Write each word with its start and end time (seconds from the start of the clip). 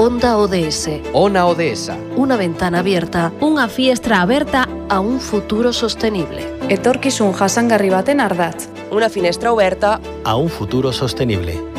Onda 0.00 0.38
ODS. 0.38 0.88
Ona 1.12 1.46
ODS. 1.46 1.90
Una 2.16 2.38
ventana 2.38 2.78
abierta. 2.78 3.32
Una 3.38 3.68
fiestra 3.68 4.22
abierta 4.22 4.66
a 4.88 4.98
un 4.98 5.20
futuro 5.20 5.74
sostenible. 5.74 6.56
Etorkizun 6.70 7.34
jasangarri 7.34 7.90
baten 7.90 8.20
ardatz. 8.20 8.70
Una 8.90 9.10
finestra 9.10 9.52
oberta 9.52 10.00
a 10.24 10.36
un 10.36 10.48
futuro 10.48 10.90
sostenible. 10.90 11.69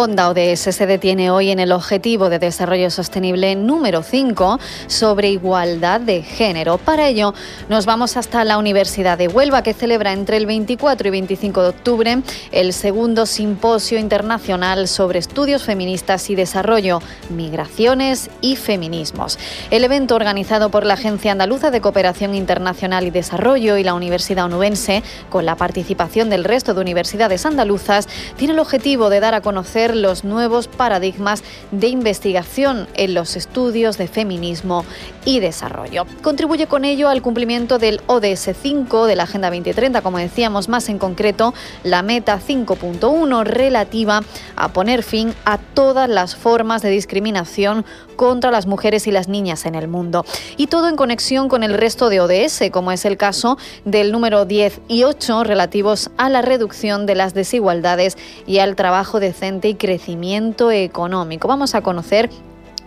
Onda 0.00 0.30
ODS 0.30 0.74
se 0.74 0.86
detiene 0.86 1.30
hoy 1.30 1.50
en 1.50 1.60
el 1.60 1.72
Objetivo 1.72 2.30
de 2.30 2.38
Desarrollo 2.38 2.88
Sostenible 2.88 3.54
número 3.54 4.02
5 4.02 4.58
sobre 4.86 5.28
igualdad 5.28 6.00
de 6.00 6.22
género. 6.22 6.78
Para 6.78 7.06
ello, 7.06 7.34
nos 7.68 7.84
vamos 7.84 8.16
hasta 8.16 8.42
la 8.46 8.56
Universidad 8.56 9.18
de 9.18 9.28
Huelva, 9.28 9.62
que 9.62 9.74
celebra 9.74 10.14
entre 10.14 10.38
el 10.38 10.46
24 10.46 11.08
y 11.08 11.10
25 11.10 11.62
de 11.62 11.68
octubre 11.68 12.22
el 12.50 12.72
segundo 12.72 13.26
simposio 13.26 13.98
internacional 13.98 14.88
sobre 14.88 15.18
estudios 15.18 15.64
feministas 15.64 16.30
y 16.30 16.34
desarrollo, 16.34 17.02
migraciones 17.28 18.30
y 18.40 18.56
feminismos. 18.56 19.38
El 19.70 19.84
evento 19.84 20.14
organizado 20.14 20.70
por 20.70 20.86
la 20.86 20.94
Agencia 20.94 21.32
Andaluza 21.32 21.70
de 21.70 21.82
Cooperación 21.82 22.34
Internacional 22.34 23.06
y 23.06 23.10
Desarrollo 23.10 23.76
y 23.76 23.84
la 23.84 23.92
Universidad 23.92 24.46
Onubense, 24.46 25.02
con 25.28 25.44
la 25.44 25.56
participación 25.56 26.30
del 26.30 26.44
resto 26.44 26.72
de 26.72 26.80
universidades 26.80 27.44
andaluzas, 27.44 28.08
tiene 28.38 28.54
el 28.54 28.60
objetivo 28.60 29.10
de 29.10 29.20
dar 29.20 29.34
a 29.34 29.42
conocer 29.42 29.89
los 29.96 30.24
nuevos 30.24 30.68
paradigmas 30.68 31.42
de 31.70 31.88
investigación 31.88 32.88
en 32.94 33.14
los 33.14 33.36
estudios 33.36 33.98
de 33.98 34.08
feminismo 34.08 34.84
y 35.24 35.40
desarrollo. 35.40 36.06
Contribuye 36.22 36.66
con 36.66 36.84
ello 36.84 37.08
al 37.08 37.22
cumplimiento 37.22 37.78
del 37.78 38.00
ODS 38.06 38.50
5 38.60 39.06
de 39.06 39.16
la 39.16 39.24
Agenda 39.24 39.50
2030, 39.50 40.02
como 40.02 40.18
decíamos, 40.18 40.68
más 40.68 40.88
en 40.88 40.98
concreto 40.98 41.54
la 41.84 42.02
meta 42.02 42.38
5.1 42.40 43.44
relativa 43.44 44.22
a 44.56 44.72
poner 44.72 45.02
fin 45.02 45.34
a 45.44 45.58
todas 45.58 46.08
las 46.08 46.36
formas 46.36 46.82
de 46.82 46.90
discriminación 46.90 47.84
contra 48.16 48.50
las 48.50 48.66
mujeres 48.66 49.06
y 49.06 49.12
las 49.12 49.28
niñas 49.28 49.64
en 49.64 49.74
el 49.74 49.88
mundo. 49.88 50.26
Y 50.58 50.66
todo 50.66 50.88
en 50.88 50.96
conexión 50.96 51.48
con 51.48 51.62
el 51.62 51.72
resto 51.74 52.10
de 52.10 52.20
ODS, 52.20 52.70
como 52.70 52.92
es 52.92 53.04
el 53.06 53.16
caso 53.16 53.56
del 53.84 54.12
número 54.12 54.44
10 54.44 54.80
y 54.88 55.04
8 55.04 55.44
relativos 55.44 56.10
a 56.18 56.28
la 56.28 56.42
reducción 56.42 57.06
de 57.06 57.14
las 57.14 57.32
desigualdades 57.32 58.18
y 58.46 58.58
al 58.58 58.76
trabajo 58.76 59.20
decente 59.20 59.68
y 59.68 59.74
crecimiento 59.80 60.70
económico. 60.70 61.48
Vamos 61.48 61.74
a 61.74 61.80
conocer 61.80 62.30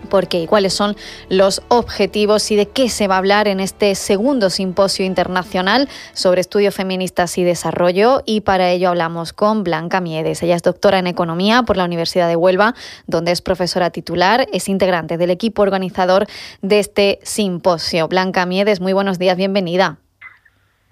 por 0.09 0.27
qué 0.27 0.41
y 0.41 0.47
cuáles 0.47 0.73
son 0.73 0.95
los 1.27 1.63
objetivos 1.69 2.51
y 2.51 2.55
de 2.55 2.67
qué 2.67 2.89
se 2.89 3.07
va 3.07 3.15
a 3.15 3.17
hablar 3.17 3.47
en 3.47 3.59
este 3.59 3.95
segundo 3.95 4.49
simposio 4.49 5.05
internacional 5.05 5.89
sobre 6.13 6.41
estudios 6.41 6.75
feministas 6.75 7.37
y 7.37 7.43
desarrollo. 7.43 8.21
Y 8.25 8.41
para 8.41 8.69
ello 8.69 8.89
hablamos 8.89 9.33
con 9.33 9.63
Blanca 9.63 10.01
Miedes. 10.01 10.43
Ella 10.43 10.55
es 10.55 10.61
doctora 10.61 10.99
en 10.99 11.07
Economía 11.07 11.63
por 11.63 11.77
la 11.77 11.85
Universidad 11.85 12.27
de 12.27 12.35
Huelva, 12.35 12.75
donde 13.07 13.31
es 13.31 13.41
profesora 13.41 13.89
titular, 13.89 14.45
es 14.53 14.69
integrante 14.69 15.17
del 15.17 15.31
equipo 15.31 15.63
organizador 15.63 16.27
de 16.61 16.79
este 16.79 17.19
simposio. 17.23 18.07
Blanca 18.07 18.45
Miedes, 18.45 18.81
muy 18.81 18.93
buenos 18.93 19.17
días, 19.17 19.35
bienvenida. 19.35 19.97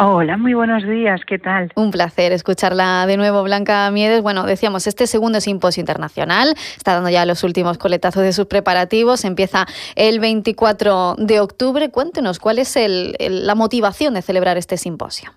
Hola, 0.04 0.36
muy 0.36 0.56
buenos 0.56 0.82
días, 0.82 1.22
¿qué 1.28 1.38
tal? 1.38 1.72
Un 1.76 1.92
placer 1.92 2.32
escucharla 2.32 3.06
de 3.06 3.18
nuevo, 3.18 3.44
Blanca 3.44 3.92
Miedes. 3.92 4.24
Bueno, 4.24 4.48
decíamos, 4.48 4.88
este 4.88 5.06
segundo 5.06 5.40
simposio 5.42 5.80
internacional 5.80 6.56
está 6.76 6.96
dando 6.96 7.12
ya 7.12 7.24
los 7.28 7.44
últimos 7.44 7.78
coletazos 7.78 8.24
de 8.24 8.34
sus 8.34 8.48
preparativos, 8.48 9.24
empieza 9.26 9.68
el 9.96 10.20
24 10.20 11.18
de 11.20 11.40
octubre. 11.40 11.92
Cuéntenos, 11.92 12.40
¿cuál 12.40 12.58
es 12.58 12.76
la 13.20 13.54
motivación 13.54 14.16
de 14.16 14.24
celebrar 14.24 14.58
este 14.58 14.76
simposio? 14.78 15.34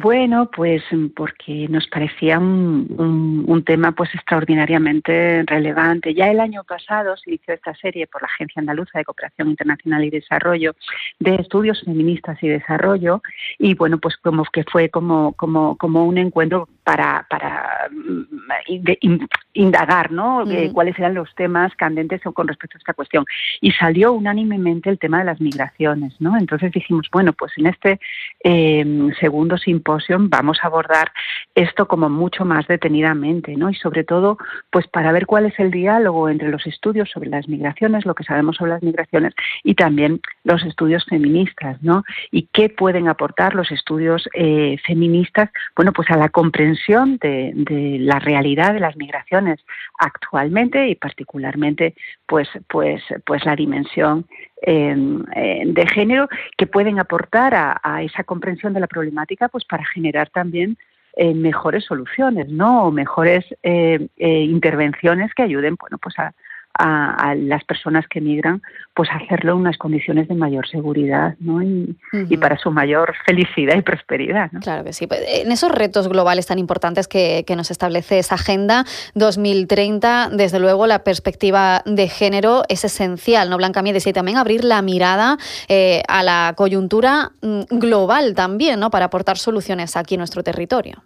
Bueno, 0.00 0.48
pues 0.48 0.84
porque 1.16 1.66
nos 1.68 1.88
parecía 1.88 2.38
un, 2.38 3.64
tema 3.66 3.90
pues 3.90 4.14
extraordinariamente 4.14 5.42
relevante. 5.44 6.14
Ya 6.14 6.30
el 6.30 6.38
año 6.38 6.62
pasado 6.62 7.16
se 7.16 7.30
inició 7.30 7.54
esta 7.54 7.74
serie 7.74 8.06
por 8.06 8.22
la 8.22 8.28
Agencia 8.28 8.60
Andaluza 8.60 8.96
de 8.96 9.04
Cooperación 9.04 9.48
Internacional 9.48 10.04
y 10.04 10.10
Desarrollo 10.10 10.76
de 11.18 11.34
Estudios 11.34 11.82
Feministas 11.84 12.40
y 12.40 12.48
Desarrollo 12.48 13.20
y 13.58 13.74
bueno, 13.74 13.98
pues 13.98 14.16
como 14.18 14.44
que 14.44 14.62
fue 14.62 14.88
como, 14.88 15.32
como, 15.32 15.76
como 15.76 16.06
un 16.06 16.16
encuentro 16.16 16.68
para, 16.84 17.26
para 17.28 17.90
mm, 17.90 19.26
indagar 19.54 20.12
¿no? 20.12 20.46
Mm. 20.46 20.72
cuáles 20.72 20.96
eran 20.98 21.14
los 21.14 21.34
temas 21.34 21.74
candentes 21.74 22.22
con 22.22 22.46
respecto 22.46 22.76
a 22.76 22.78
esta 22.78 22.94
cuestión. 22.94 23.24
Y 23.60 23.72
salió 23.72 24.12
unánimemente 24.12 24.88
el 24.88 24.98
tema 25.00 25.18
de 25.18 25.24
las 25.24 25.40
migraciones. 25.40 26.14
¿no? 26.20 26.38
Entonces 26.38 26.70
dijimos, 26.70 27.08
bueno, 27.12 27.32
pues 27.32 27.52
en 27.56 27.66
este 27.66 27.98
eh, 28.44 29.10
segundo 29.20 29.58
simposio 29.58 29.87
vamos 30.18 30.58
a 30.62 30.66
abordar 30.66 31.12
esto 31.54 31.88
como 31.88 32.08
mucho 32.08 32.44
más 32.44 32.66
detenidamente, 32.66 33.56
¿no? 33.56 33.70
Y 33.70 33.74
sobre 33.74 34.04
todo, 34.04 34.38
pues 34.70 34.86
para 34.86 35.12
ver 35.12 35.26
cuál 35.26 35.46
es 35.46 35.58
el 35.58 35.70
diálogo 35.70 36.28
entre 36.28 36.48
los 36.48 36.66
estudios 36.66 37.10
sobre 37.10 37.30
las 37.30 37.48
migraciones, 37.48 38.06
lo 38.06 38.14
que 38.14 38.24
sabemos 38.24 38.56
sobre 38.56 38.72
las 38.72 38.82
migraciones 38.82 39.34
y 39.64 39.74
también 39.74 40.20
los 40.44 40.64
estudios 40.64 41.04
feministas, 41.06 41.82
¿no? 41.82 42.04
Y 42.30 42.48
qué 42.52 42.68
pueden 42.68 43.08
aportar 43.08 43.54
los 43.54 43.70
estudios 43.70 44.28
eh, 44.34 44.76
feministas, 44.86 45.50
bueno, 45.74 45.92
pues 45.92 46.10
a 46.10 46.16
la 46.16 46.28
comprensión 46.28 47.18
de, 47.18 47.52
la 48.00 48.18
realidad 48.18 48.74
de 48.74 48.80
las 48.80 48.96
migraciones 48.96 49.60
actualmente 49.98 50.88
y 50.88 50.94
particularmente, 50.94 51.94
pues, 52.26 52.48
pues, 52.68 53.02
pues 53.24 53.44
la 53.44 53.56
dimensión 53.56 54.26
eh, 54.62 55.62
de 55.66 55.86
género 55.86 56.28
que 56.56 56.66
pueden 56.66 56.98
aportar 56.98 57.54
a, 57.54 58.02
esa 58.02 58.24
comprensión 58.24 58.74
de 58.74 58.80
la 58.80 58.86
problemática 58.86 59.48
pues 59.48 59.64
para 59.64 59.84
generar 59.84 60.30
también 60.30 60.76
eh, 61.16 61.34
mejores 61.34 61.84
soluciones 61.84 62.48
no 62.48 62.84
o 62.84 62.90
mejores 62.90 63.44
eh, 63.62 64.08
intervenciones 64.18 65.32
que 65.34 65.42
ayuden 65.44 65.76
bueno 65.80 65.98
pues 65.98 66.18
a, 66.18 66.32
a, 66.78 67.34
las 67.34 67.64
personas 67.64 68.06
que 68.08 68.20
migran, 68.20 68.62
pues 68.94 69.08
hacerlo 69.10 69.52
en 69.52 69.58
unas 69.58 69.76
condiciones 69.76 70.28
de 70.28 70.34
mayor 70.34 70.68
seguridad 70.68 71.34
¿no? 71.40 71.62
y, 71.62 72.36
para 72.36 72.56
su 72.56 72.70
mayor 72.70 73.14
felicidad 73.26 73.76
y 73.76 73.82
prosperidad. 73.82 74.50
Claro 74.62 74.84
que 74.84 74.92
sí. 74.92 75.06
Pues, 75.06 75.20
en 75.26 75.50
esos 75.50 75.72
retos 75.72 76.08
globales 76.08 76.46
tan 76.46 76.58
importantes 76.58 77.08
que, 77.08 77.44
nos 77.58 77.72
establece 77.72 78.20
esa 78.20 78.36
Agenda 78.36 78.84
2030, 79.14 80.30
desde 80.32 80.60
luego 80.60 80.86
la 80.86 81.02
perspectiva 81.02 81.82
de 81.86 82.08
género 82.08 82.62
es 82.68 82.84
esencial, 82.84 83.50
¿no, 83.50 83.56
Blanca 83.56 83.82
Miedes? 83.82 84.06
Y 84.06 84.12
también 84.12 84.38
abrir 84.38 84.62
la 84.62 84.80
mirada 84.80 85.38
eh, 85.68 86.02
a 86.06 86.22
la 86.22 86.52
coyuntura 86.56 87.32
mm, 87.42 87.78
global 87.78 88.34
también, 88.36 88.78
¿no? 88.78 88.90
Para 88.90 89.06
aportar 89.06 89.38
soluciones 89.38 89.96
aquí 89.96 90.14
en 90.14 90.20
nuestro 90.20 90.44
territorio. 90.44 91.02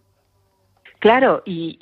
Claro, 1.02 1.42
y, 1.44 1.76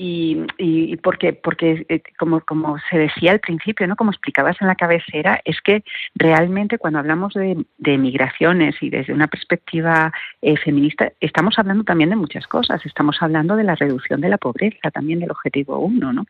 y, 0.57 0.97
porque, 0.97 1.35
porque 1.35 1.85
eh, 1.91 2.01
como, 2.19 2.41
como 2.41 2.79
se 2.89 2.97
decía 2.97 3.33
al 3.33 3.41
principio, 3.41 3.87
¿no? 3.87 3.95
como 3.95 4.13
explicabas 4.13 4.57
en 4.63 4.67
la 4.67 4.77
cabecera, 4.77 5.43
es 5.45 5.61
que 5.61 5.85
realmente 6.15 6.79
cuando 6.79 7.01
hablamos 7.01 7.35
de, 7.35 7.63
de 7.77 7.99
migraciones 7.99 8.77
y 8.81 8.89
desde 8.89 9.13
una 9.13 9.27
perspectiva 9.27 10.11
eh, 10.41 10.57
feminista, 10.57 11.13
estamos 11.21 11.59
hablando 11.59 11.85
también 11.85 12.09
de 12.09 12.17
muchas 12.17 12.47
cosas. 12.47 12.81
Estamos 12.87 13.19
hablando 13.21 13.57
de 13.57 13.65
la 13.65 13.75
reducción 13.75 14.23
de 14.23 14.31
la 14.31 14.39
pobreza, 14.39 14.91
también 14.91 15.21
del 15.21 15.33
objetivo 15.33 15.79
1. 15.81 16.13
¿no? 16.15 16.25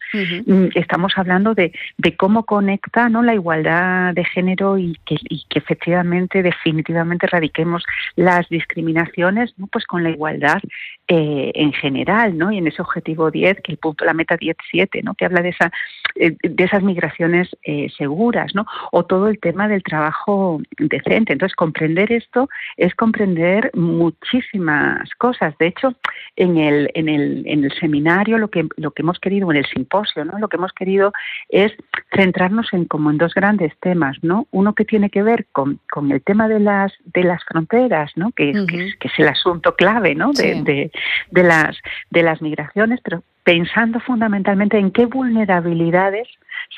Mm, 0.47 0.71
estamos 0.75 1.13
hablando 1.15 1.55
de, 1.55 1.73
de, 1.97 2.17
cómo 2.17 2.45
conecta 2.45 3.09
¿no? 3.09 3.23
la 3.23 3.35
igualdad 3.35 4.15
de 4.15 4.25
género 4.25 4.79
y 4.79 4.99
que, 5.07 5.15
y 5.29 5.45
que 5.49 5.61
efectivamente, 5.61 6.43
definitivamente, 6.43 7.29
radiquemos 7.29 7.85
las 8.17 8.49
discriminaciones 8.49 9.55
¿no? 9.59 9.69
pues 9.69 9.87
con 9.87 10.03
la 10.03 10.11
igualdad 10.11 10.61
eh, 11.07 11.53
en 11.55 11.73
general. 11.73 12.37
¿no? 12.37 12.51
Y 12.51 12.59
en 12.59 12.67
ese 12.81 12.89
objetivo 12.89 13.31
10, 13.31 13.61
que 13.63 13.73
el 13.73 13.79
punto, 13.79 14.05
la 14.05 14.15
meta 14.15 14.37
17, 14.37 15.03
¿no? 15.03 15.15
que 15.15 15.25
habla 15.25 15.43
de, 15.43 15.51
esa, 15.51 15.71
eh, 16.17 16.37
de 16.43 16.65
esas 16.65 16.83
migraciones 16.83 17.49
eh, 17.63 17.89
seguras, 17.97 18.55
¿no? 18.55 18.67
o 18.93 19.05
todo 19.05 19.29
el 19.29 19.39
tema 19.39 19.69
del 19.69 19.83
trabajo 19.83 20.61
decente. 20.79 21.33
Entonces, 21.33 21.55
comprender 21.57 22.13
esto 22.13 22.49
es 22.77 22.95
comprender 22.95 23.71
muchísimas 23.75 25.09
cosas. 25.19 25.57
De 25.59 25.69
hecho, 25.69 25.95
en 26.37 26.59
el, 26.59 26.91
en 26.95 27.09
el, 27.09 27.43
en 27.47 27.65
el 27.65 27.73
seminario 27.79 28.39
lo 28.39 28.49
que, 28.49 28.67
lo 28.77 28.93
que 28.93 29.03
hemos 29.03 29.19
querido, 29.19 29.51
en 29.51 29.59
el 29.59 29.67
simposio, 29.67 30.25
¿no? 30.25 30.39
lo 30.39 30.49
que 30.49 30.57
hemos 30.57 30.73
querido 30.73 31.13
es 31.49 31.73
centrarnos 32.15 32.73
en 32.73 32.87
como 32.87 33.11
en 33.11 33.19
dos 33.19 33.35
grandes 33.35 33.73
temas, 33.81 34.17
¿no? 34.23 34.47
Uno 34.51 34.75
que 34.75 34.85
tiene 34.85 35.11
que 35.11 35.23
ver 35.23 35.47
con, 35.53 35.81
con 35.91 36.11
el 36.11 36.23
tema 36.23 36.49
de 36.49 36.61
las, 36.61 36.93
de 37.05 37.25
las 37.25 37.43
fronteras, 37.45 38.13
¿no? 38.17 38.33
Que, 38.33 38.53
que, 38.67 39.09
es 39.09 39.19
el 39.19 39.29
asunto 39.29 39.75
clave, 39.77 40.15
¿no? 40.15 40.33
De, 40.33 40.63
de, 40.63 40.91
de, 41.31 41.43
las, 41.43 41.77
de 42.11 42.23
las 42.23 42.43
migraciones, 42.43 42.70
pero 43.03 43.23
pensando 43.45 44.01
fundamentalmente 44.01 44.79
en 44.79 44.91
qué 44.91 45.07
vulnerabilidades 45.07 46.29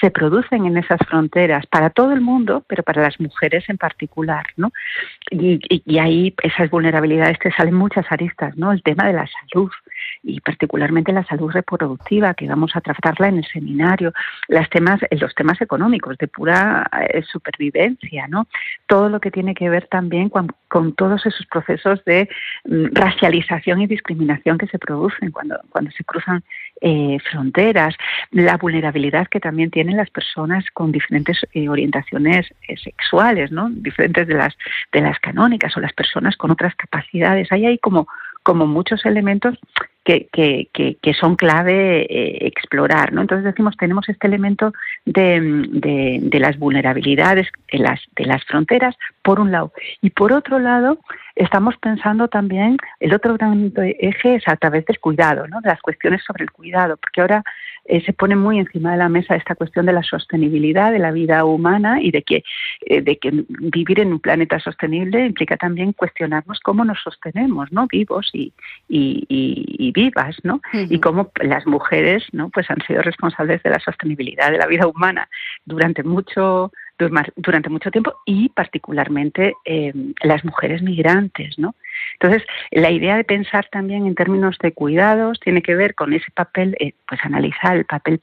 se 0.01 0.11
producen 0.11 0.67
en 0.67 0.77
esas 0.77 0.99
fronteras 1.07 1.67
para 1.67 1.91
todo 1.91 2.13
el 2.13 2.21
mundo, 2.21 2.65
pero 2.67 2.83
para 2.83 3.03
las 3.03 3.21
mujeres 3.21 3.65
en 3.69 3.79
particular, 3.79 4.45
¿no? 4.57 4.73
Y, 5.31 5.61
y, 5.69 5.99
ahí 5.99 6.35
esas 6.43 6.71
vulnerabilidades 6.71 7.39
te 7.39 7.53
salen 7.53 7.75
muchas 7.75 8.07
aristas, 8.11 8.57
¿no? 8.57 8.73
El 8.73 8.83
tema 8.83 9.07
de 9.07 9.13
la 9.13 9.27
salud 9.27 9.71
y 10.23 10.41
particularmente 10.41 11.13
la 11.13 11.25
salud 11.25 11.51
reproductiva, 11.51 12.35
que 12.35 12.49
vamos 12.49 12.75
a 12.75 12.81
tratarla 12.81 13.29
en 13.29 13.39
el 13.39 13.47
seminario, 13.47 14.13
las 14.49 14.69
temas, 14.71 15.01
los 15.11 15.35
temas 15.35 15.61
económicos 15.61 16.17
de 16.19 16.29
pura 16.29 16.89
eh, 17.13 17.23
supervivencia, 17.23 18.27
¿no? 18.29 18.47
Todo 18.87 19.09
lo 19.09 19.21
que 19.21 19.31
tiene 19.31 19.55
que 19.55 19.69
ver 19.69 19.87
también 19.89 20.29
con, 20.29 20.49
con 20.69 20.95
todos 20.95 21.25
esos 21.27 21.47
procesos 21.47 22.05
de 22.05 22.29
mm, 22.65 22.87
racialización 22.93 23.83
y 23.83 23.87
discriminación 23.87 24.59
que 24.59 24.67
se 24.67 24.79
producen 24.79 25.31
cuando, 25.31 25.61
cuando 25.71 25.91
se 25.91 26.05
cruzan 26.05 26.43
eh, 26.85 27.19
fronteras, 27.31 27.95
la 28.33 28.57
vulnerabilidad 28.57 29.29
que 29.29 29.39
también 29.39 29.71
tienen 29.71 29.97
las 29.97 30.11
personas 30.11 30.65
con 30.75 30.91
diferentes 30.91 31.39
eh, 31.53 31.69
orientaciones 31.69 32.53
eh, 32.67 32.77
sexuales, 32.77 33.53
¿no? 33.53 33.71
diferentes 33.71 34.27
de 34.27 34.35
las 34.35 34.57
de 34.93 35.01
las 35.01 35.19
canónicas 35.21 35.77
o 35.77 35.81
las 35.81 35.93
personas 35.93 36.37
con 36.37 36.51
otras 36.51 36.75
capacidades. 36.75 37.53
Ahí 37.53 37.67
hay 37.67 37.79
como 37.79 38.09
como 38.43 38.67
muchos 38.67 39.07
elementos 39.07 39.57
que, 40.05 40.69
que, 41.01 41.15
son 41.15 41.37
clave 41.37 42.03
eh, 42.03 42.47
explorar. 42.47 43.13
¿no? 43.13 43.21
Entonces 43.21 43.45
decimos, 43.45 43.77
tenemos 43.77 44.09
este 44.09 44.27
elemento 44.27 44.73
de, 45.05 45.41
de, 45.71 46.19
de, 46.23 46.41
las 46.41 46.59
vulnerabilidades 46.59 47.49
de 47.71 47.79
las, 47.79 48.01
de 48.17 48.27
las 48.27 48.45
fronteras, 48.45 48.97
por 49.23 49.39
un 49.39 49.53
lado. 49.53 49.73
Y 50.01 50.11
por 50.11 50.33
otro 50.33 50.59
lado, 50.59 50.99
estamos 51.37 51.77
pensando 51.77 52.29
también, 52.29 52.77
el 53.01 53.15
otro 53.15 53.35
gran 53.35 53.73
eje 53.77 54.37
es 54.37 54.49
a 54.49 54.57
través 54.57 54.85
del 54.87 54.99
cuidado, 54.99 55.47
¿no? 55.47 55.61
de 55.61 55.69
las 55.69 55.81
cuestiones 55.81 56.23
sobre 56.25 56.45
el 56.45 56.51
cuidado, 56.51 56.97
porque 56.97 57.21
ahora 57.21 57.45
eh, 57.85 58.01
se 58.05 58.13
pone 58.13 58.37
muy 58.37 58.61
encima 58.61 58.93
de 58.93 58.99
la 58.99 59.09
mesa 59.09 59.35
esta 59.35 59.57
cuestión 59.57 59.87
de 59.87 59.93
la 59.93 60.05
sostenibilidad 60.05 60.93
de 60.93 61.01
la 61.01 61.11
vida 61.11 61.45
humana 61.45 62.01
y 62.01 62.13
de 62.13 62.23
que, 62.23 62.45
eh, 62.83 63.01
de 63.01 63.19
que 63.19 63.45
vivir 63.49 63.99
en 63.99 64.13
un 64.13 64.21
planeta 64.21 64.61
sostenible 64.61 65.27
implica 65.27 65.57
también 65.57 65.93
cuestionarnos 65.93 66.61
cómo 66.61 66.85
nos 66.85 67.01
sostenemos, 67.03 67.73
¿no? 67.73 67.89
Vivos 67.89 68.31
y, 68.33 68.53
y, 68.89 69.27
y, 69.29 69.92
vivas, 69.93 70.37
¿no? 70.43 70.61
Y 70.73 71.01
cómo 71.01 71.31
las 71.41 71.67
mujeres, 71.67 72.25
¿no? 72.33 72.51
Pues 72.51 72.71
han 72.71 72.81
sido 72.87 73.03
responsables 73.03 73.63
de 73.63 73.71
la 73.71 73.79
sostenibilidad 73.81 74.51
de 74.51 74.59
la 74.59 74.67
vida 74.67 74.87
humana 74.87 75.29
durante 75.65 76.03
mucho 76.03 76.73
durante 77.37 77.69
mucho 77.69 77.91
tiempo 77.91 78.15
y 78.27 78.49
particularmente 78.51 79.55
eh, 79.65 79.93
las 80.23 80.45
mujeres 80.45 80.83
migrantes, 80.83 81.59
¿no? 81.59 81.75
Entonces, 82.15 82.47
la 82.71 82.91
idea 82.91 83.17
de 83.17 83.25
pensar 83.25 83.67
también 83.71 84.07
en 84.07 84.15
términos 84.15 84.57
de 84.63 84.73
cuidados 84.73 85.41
tiene 85.41 85.63
que 85.63 85.75
ver 85.75 85.95
con 85.95 86.13
ese 86.13 86.31
papel, 86.33 86.77
eh, 86.79 86.93
pues 87.09 87.21
analizar 87.25 87.77
el 87.77 87.85
papel 87.85 88.21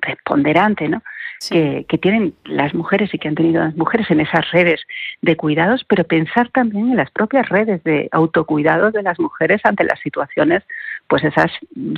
preponderante, 0.00 0.88
¿no? 0.88 1.02
Que, 1.50 1.86
que, 1.88 1.98
tienen 1.98 2.34
las 2.44 2.74
mujeres 2.74 3.14
y 3.14 3.18
que 3.18 3.28
han 3.28 3.36
tenido 3.36 3.62
las 3.62 3.76
mujeres 3.76 4.10
en 4.10 4.20
esas 4.20 4.50
redes 4.50 4.80
de 5.22 5.36
cuidados, 5.36 5.84
pero 5.84 6.02
pensar 6.02 6.48
también 6.50 6.90
en 6.90 6.96
las 6.96 7.10
propias 7.12 7.48
redes 7.48 7.82
de 7.84 8.08
autocuidado 8.10 8.90
de 8.90 9.02
las 9.02 9.20
mujeres 9.20 9.60
ante 9.64 9.84
las 9.84 10.00
situaciones 10.00 10.64
pues 11.08 11.24
esas 11.24 11.50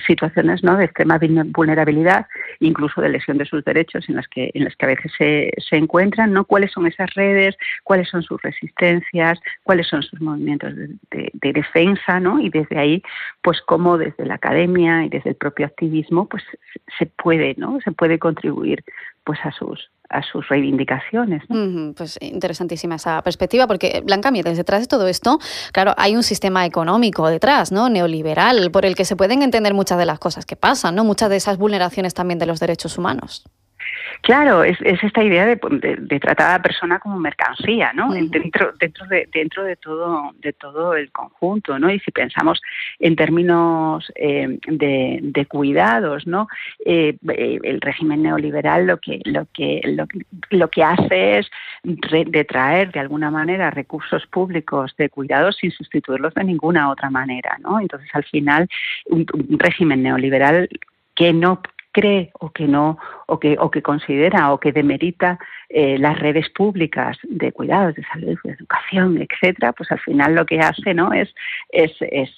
situaciones 0.06 0.62
¿no? 0.62 0.76
de 0.76 0.84
extrema 0.84 1.19
vulnerabilidad, 1.46 2.26
incluso 2.60 3.00
de 3.00 3.08
lesión 3.08 3.38
de 3.38 3.44
sus 3.44 3.64
derechos 3.64 4.08
en 4.08 4.16
las 4.16 4.28
que, 4.28 4.50
en 4.54 4.64
las 4.64 4.76
que 4.76 4.87
a 4.87 4.88
veces 4.88 5.12
se, 5.19 5.50
se 5.69 5.76
encuentran, 5.76 6.32
¿no? 6.32 6.44
cuáles 6.44 6.70
son 6.70 6.87
esas 6.87 7.12
redes, 7.14 7.56
cuáles 7.82 8.08
son 8.08 8.22
sus 8.22 8.40
resistencias, 8.40 9.40
cuáles 9.64 9.88
son 9.88 10.02
sus 10.02 10.20
movimientos 10.20 10.75
de, 10.76 11.31
de, 11.32 11.52
defensa, 11.52 12.20
¿no? 12.20 12.38
y 12.38 12.50
desde 12.50 12.78
ahí, 12.78 13.02
pues 13.42 13.60
cómo 13.62 13.98
desde 13.98 14.25
la 14.25 14.34
academia 14.34 15.04
y 15.04 15.08
desde 15.08 15.31
el 15.31 15.37
propio 15.37 15.66
activismo, 15.66 16.28
pues 16.28 16.44
se 16.96 17.06
puede, 17.06 17.54
¿no? 17.58 17.81
se 17.81 17.90
puede 17.90 18.20
contribuir 18.20 18.84
pues 19.31 19.38
a 19.44 19.53
sus 19.53 19.79
a 20.09 20.23
sus 20.25 20.49
reivindicaciones. 20.49 21.41
pues 21.97 22.19
interesantísima 22.21 22.97
esa 22.97 23.23
perspectiva, 23.23 23.69
porque 23.69 24.03
Blanca 24.05 24.32
Miedes, 24.32 24.56
detrás 24.56 24.81
de 24.81 24.88
todo 24.88 25.06
esto, 25.06 25.38
claro, 25.71 25.94
hay 25.97 26.17
un 26.17 26.25
sistema 26.25 26.67
económico 26.67 27.29
detrás, 27.29 27.71
¿no? 27.71 27.88
Neoliberal, 27.88 28.73
por 28.73 28.85
el 28.85 28.97
que 28.97 29.05
se 29.05 29.15
pueden 29.15 29.43
entender 29.43 29.73
muchas 29.73 29.99
de 29.99 30.06
las 30.06 30.19
cosas 30.19 30.47
que 30.47 30.56
pasan, 30.56 30.97
¿no? 30.97 31.05
Muchas 31.05 31.31
de 31.31 31.37
esas 31.37 31.59
vulneraciones 31.59 32.12
también 32.12 32.41
de 32.41 32.47
los 32.47 32.59
derechos 32.59 32.99
humanos. 32.99 33.44
Claro, 34.23 34.65
es, 34.65 34.79
es 34.83 35.03
esta 35.03 35.23
idea 35.23 35.47
de, 35.47 35.59
de, 35.99 36.21
tratar 36.21 36.51
a 36.51 36.59
la 36.59 36.62
persona 36.62 36.99
como 36.99 37.19
mercancía, 37.19 37.93
¿no? 37.93 38.12
Dentro, 38.12 38.73
dentro 38.79 39.07
de, 39.07 39.29
dentro 39.33 39.65
de 39.65 39.77
todo, 39.77 40.33
de 40.39 40.53
todo 40.53 40.95
el 40.95 41.11
conjunto, 41.11 41.79
¿no? 41.79 41.91
Y 41.91 41.99
si 42.01 42.11
pensamos 42.11 42.61
en 42.99 43.17
términos 43.17 44.11
eh, 44.17 44.59
de, 44.67 45.21
de, 45.23 45.47
cuidados, 45.47 46.27
¿no? 46.27 46.49
Eh, 46.85 47.17
eh, 47.29 47.59
el 47.62 47.81
régimen 47.81 48.23
neoliberal 48.23 48.87
lo 48.87 48.99
que, 48.99 49.21
lo 49.25 49.47
que, 49.53 49.81
lo, 49.85 50.07
lo 50.51 50.69
que 50.69 50.83
hace 50.85 51.39
es 51.39 51.51
de 51.83 52.45
traer 52.45 52.93
de 52.93 53.01
alguna 53.01 53.31
manera 53.31 53.71
recursos 53.71 54.27
públicos 54.27 54.95
de 54.99 55.09
cuidados 55.09 55.57
sin 55.57 55.71
sustituirlos 55.71 56.35
de 56.35 56.45
ninguna 56.45 56.91
otra 56.91 57.11
manera, 57.11 57.57
¿no? 57.61 57.81
Entonces 57.81 58.11
al 58.12 58.25
final 58.25 58.69
un, 59.07 59.27
un 59.33 59.59
régimen 59.59 60.03
neoliberal 60.03 60.69
que 61.15 61.33
no 61.33 61.61
cree 61.92 62.31
o 62.38 62.50
que 62.50 62.66
no 62.66 62.98
o 63.26 63.38
que 63.38 63.56
o 63.58 63.70
que 63.70 63.82
considera 63.82 64.52
o 64.52 64.60
que 64.60 64.72
demerita 64.72 65.38
eh, 65.69 65.98
las 65.98 66.19
redes 66.19 66.48
públicas 66.50 67.19
de 67.22 67.52
cuidados 67.52 67.94
de 67.94 68.04
salud 68.04 68.38
de 68.44 68.52
educación 68.52 69.19
etcétera 69.19 69.72
pues 69.72 69.90
al 69.90 69.98
final 70.00 70.34
lo 70.34 70.46
que 70.46 70.60
hace 70.60 70.94
no 70.94 71.12
es 71.12 71.32
es, 71.70 71.92
es, 72.00 72.31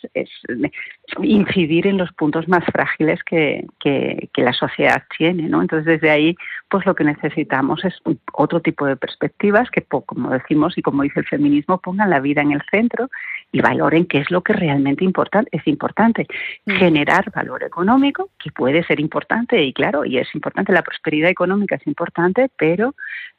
incidir 1.22 1.86
en 1.86 1.98
los 1.98 2.12
puntos 2.12 2.48
más 2.48 2.64
frágiles 2.66 3.22
que, 3.24 3.66
que, 3.80 4.28
que, 4.32 4.42
la 4.42 4.52
sociedad 4.52 5.02
tiene 5.16 5.48
no 5.48 5.60
entonces 5.60 5.86
desde 5.86 6.10
ahí 6.10 6.34
pues 6.70 6.86
lo 6.86 6.94
que 6.94 7.04
necesitamos 7.04 7.84
es 7.84 7.94
otro 8.32 8.60
tipo 8.60 8.86
de 8.86 8.96
perspectivas 8.96 9.70
que 9.70 9.82
como 9.82 10.30
decimos 10.30 10.76
y 10.78 10.82
como 10.82 11.02
dice 11.02 11.20
el 11.20 11.26
feminismo 11.26 11.78
pongan 11.78 12.10
la 12.10 12.20
vida 12.20 12.40
en 12.40 12.52
el 12.52 12.62
centro 12.70 13.10
y 13.52 13.60
valoren 13.60 14.06
qué 14.06 14.18
es 14.18 14.30
lo 14.30 14.40
que 14.40 14.54
realmente 14.54 15.04
importan, 15.04 15.46
es 15.52 15.66
importante. 15.66 16.26
Mm. 16.66 16.72
Generar 16.72 17.30
valor 17.30 17.62
económico, 17.62 18.30
que 18.42 18.50
puede 18.50 18.82
ser 18.84 18.98
importante, 18.98 19.62
y 19.62 19.72
claro, 19.72 20.04
y 20.04 20.18
es 20.18 20.34
importante, 20.34 20.72
la 20.72 20.82
prosperidad 20.82 21.30
económica 21.30 21.76
es 21.76 21.86
importante, 21.86 22.50
pero 22.56 22.94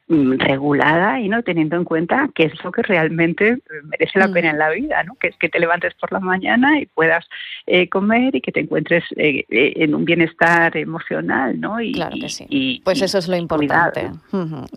Mm, 0.06 0.38
regulada 0.38 1.18
y 1.18 1.30
no 1.30 1.42
teniendo 1.42 1.76
en 1.76 1.84
cuenta 1.84 2.28
qué 2.34 2.44
es 2.44 2.62
lo 2.62 2.70
que 2.70 2.82
realmente 2.82 3.56
merece 3.84 4.18
la 4.18 4.28
pena 4.28 4.48
mm. 4.48 4.52
en 4.52 4.58
la 4.58 4.68
vida, 4.68 5.02
¿no? 5.02 5.14
Que 5.14 5.28
es 5.28 5.36
que 5.38 5.48
te 5.48 5.58
levantes 5.58 5.94
por 5.94 6.12
la 6.12 6.20
mañana 6.20 6.78
y 6.78 6.84
puedas 6.84 7.24
eh, 7.66 7.88
comer 7.88 8.36
y 8.36 8.42
que 8.42 8.52
te 8.52 8.60
encuentres 8.60 9.02
eh, 9.16 9.46
eh, 9.48 9.72
en 9.76 9.94
un 9.94 10.04
bienestar 10.04 10.76
emocional, 10.76 11.58
¿no? 11.58 11.80
Y, 11.80 11.92
claro 11.92 12.16
que 12.20 12.28
sí. 12.28 12.82
pues 12.84 13.00
eso 13.00 13.16
es 13.16 13.28
lo 13.28 13.36
importante. 13.36 14.10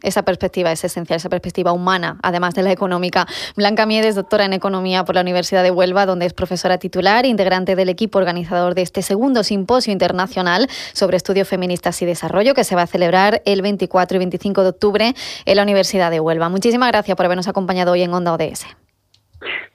Esa 0.01 0.24
perspectiva 0.24 0.72
es 0.72 0.86
esencial, 0.86 1.17
esa 1.17 1.29
perspectiva 1.29 1.74
humana, 1.74 2.17
además 2.24 2.56
de 2.56 2.63
la 2.63 2.72
económica. 2.72 3.25
Blanca 3.58 3.86
Miedes, 3.86 4.15
doctora 4.15 4.46
en 4.46 4.53
economía 4.53 5.03
por 5.03 5.15
la 5.15 5.25
Universidad 5.27 5.63
de 5.63 5.72
Huelva, 5.72 6.05
donde 6.05 6.25
es 6.25 6.34
profesora 6.34 6.77
titular, 6.77 7.25
integrante 7.25 7.75
del 7.75 7.89
equipo 7.89 8.17
organizador 8.17 8.74
de 8.74 8.81
este 8.81 9.01
segundo 9.01 9.43
simposio 9.43 9.93
internacional 9.93 10.67
sobre 10.93 11.17
estudios 11.17 11.48
feministas 11.48 12.01
y 12.01 12.05
desarrollo 12.05 12.53
que 12.53 12.63
se 12.63 12.75
va 12.75 12.84
a 12.84 12.88
celebrar 12.88 13.41
el 13.46 13.62
24 13.62 14.15
y 14.15 14.19
25 14.19 14.63
de 14.63 14.69
octubre 14.69 15.13
en 15.46 15.55
la 15.55 15.63
Universidad 15.63 16.12
de 16.12 16.19
Huelva. 16.19 16.50
Muchísimas 16.50 16.89
gracias 16.89 17.15
por 17.15 17.25
habernos 17.25 17.48
acompañado 17.48 17.91
hoy 17.91 18.03
en 18.03 18.13
Onda 18.13 18.34
ODS. 18.34 18.65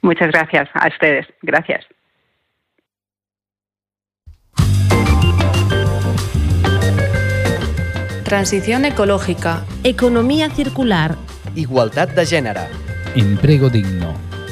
Muchas 0.01 0.29
gracias 0.33 0.69
a 0.75 0.89
ustedes. 0.89 1.27
Gracias. 1.43 1.85
Transición 8.25 8.87
ecológica. 8.87 9.65
Economía 9.85 10.49
circular. 10.49 11.17
Igualdad 11.55 12.09
de 12.09 12.25
género. 12.25 12.63
Empleo 13.15 13.69
digno. 13.69 14.32